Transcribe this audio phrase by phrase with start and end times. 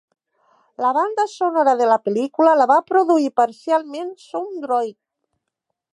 [0.85, 4.99] La banda sonora de la pel·lícula la va produir parcialment SoundDroid.